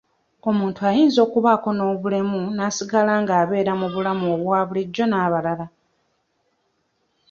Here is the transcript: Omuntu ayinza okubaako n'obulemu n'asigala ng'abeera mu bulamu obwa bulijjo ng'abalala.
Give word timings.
Omuntu 0.49 0.79
ayinza 0.89 1.19
okubaako 1.25 1.69
n'obulemu 1.73 2.39
n'asigala 2.55 3.13
ng'abeera 3.21 3.73
mu 3.79 3.87
bulamu 3.93 4.25
obwa 4.35 4.59
bulijjo 4.67 5.03
ng'abalala. 5.07 5.65